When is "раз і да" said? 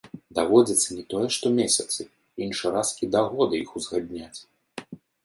2.77-3.21